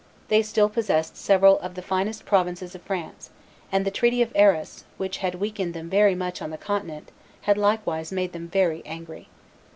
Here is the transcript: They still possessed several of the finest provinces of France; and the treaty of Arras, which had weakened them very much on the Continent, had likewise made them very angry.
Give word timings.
They 0.29 0.41
still 0.41 0.67
possessed 0.67 1.15
several 1.15 1.59
of 1.59 1.75
the 1.75 1.83
finest 1.83 2.25
provinces 2.25 2.73
of 2.73 2.81
France; 2.81 3.29
and 3.71 3.85
the 3.85 3.91
treaty 3.91 4.23
of 4.23 4.31
Arras, 4.33 4.83
which 4.97 5.17
had 5.17 5.35
weakened 5.35 5.75
them 5.75 5.91
very 5.91 6.15
much 6.15 6.41
on 6.41 6.49
the 6.49 6.57
Continent, 6.57 7.11
had 7.41 7.55
likewise 7.55 8.11
made 8.11 8.33
them 8.33 8.47
very 8.47 8.81
angry. 8.83 9.29